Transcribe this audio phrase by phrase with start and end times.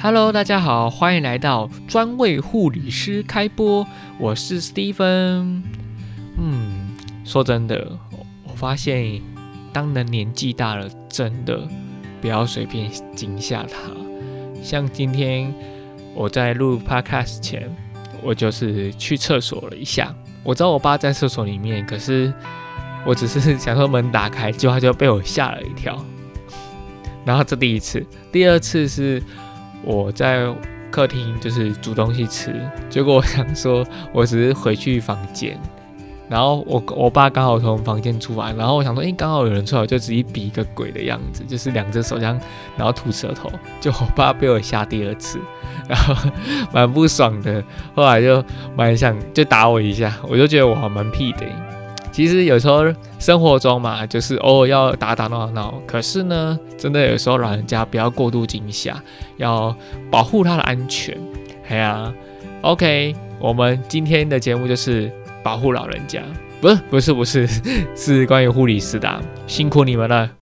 [0.00, 3.84] Hello，大家好，欢迎来到专为护理师开播，
[4.20, 5.62] 我是 Stephen。
[6.38, 7.98] 嗯，说真的，
[8.44, 9.20] 我发现
[9.72, 11.66] 当人年纪大了，真的
[12.20, 13.90] 不要随便惊吓他。
[14.62, 15.52] 像今天
[16.14, 17.68] 我在录 Podcast 前，
[18.22, 20.14] 我就是去厕所了一下。
[20.44, 22.32] 我知道我爸在厕所里面，可是
[23.04, 26.00] 我只是想说门打开，结果他就被我吓了一跳。
[27.24, 29.20] 然后这第一次，第二次是。
[29.82, 30.46] 我在
[30.90, 32.54] 客厅就是煮东西吃，
[32.88, 35.58] 结果我想说，我只是回去房间，
[36.28, 42.38] 然后我我爸刚好从房间出来，然后我想说，哎，刚好有人出来，我就直接比一个鬼的样子，就是两只手这样，
[42.76, 43.50] 然后吐舌头，
[43.80, 45.38] 就我爸被我吓第二次，
[45.88, 46.14] 然后
[46.72, 47.62] 蛮不爽的，
[47.94, 48.42] 后来就
[48.76, 51.46] 蛮想就打我一下，我就觉得我还蛮屁的。
[52.18, 52.84] 其实有时候
[53.20, 55.80] 生活中嘛，就是偶尔要打打闹闹。
[55.86, 59.00] 可是呢，真的有时候老人家不要过度惊吓，
[59.36, 59.72] 要
[60.10, 61.16] 保护他的安全。
[61.68, 62.12] 哎呀
[62.62, 65.08] ，OK，我们今天的节目就是
[65.44, 66.20] 保护老人家，
[66.60, 67.48] 不是不是不是，
[67.94, 70.28] 是关于护理师的，辛苦你们了。